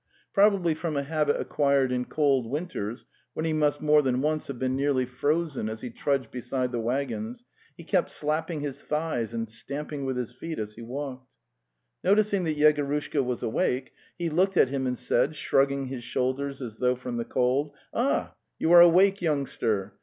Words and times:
Probably 0.33 0.73
from 0.73 0.97
a 0.97 1.03
habit 1.03 1.39
acquired 1.39 1.91
in 1.91 2.05
cold 2.05 2.47
winters, 2.49 3.05
when 3.35 3.45
he 3.45 3.53
must 3.53 3.81
more 3.81 4.01
than 4.01 4.19
once 4.23 4.47
have 4.47 4.57
been 4.57 4.75
nearly 4.75 5.05
frozen 5.05 5.69
as 5.69 5.81
he 5.81 5.91
trudged 5.91 6.31
beside 6.31 6.71
the 6.71 6.79
wag 6.79 7.09
gons, 7.09 7.43
he 7.77 7.83
kept 7.83 8.09
slapping 8.09 8.61
his 8.61 8.81
thighs 8.81 9.31
and 9.31 9.47
stamping 9.47 10.03
with 10.03 10.17
his 10.17 10.33
feet 10.33 10.57
as 10.57 10.73
he 10.73 10.81
walked. 10.81 11.29
Noticing 12.03 12.45
that 12.45 12.57
Yegorushka 12.57 13.23
was 13.23 13.43
awake, 13.43 13.93
he 14.17 14.27
looked 14.31 14.57
at 14.57 14.69
him 14.69 14.87
and 14.87 14.97
said, 14.97 15.35
shrugging 15.35 15.85
his 15.85 16.03
shoulders 16.03 16.63
as 16.63 16.77
though 16.79 16.95
from 16.95 17.17
the 17.17 17.23
cold: 17.23 17.71
'"Ah, 17.93 18.33
you 18.57 18.71
are 18.71 18.81
awake, 18.81 19.21
youngster! 19.21 19.93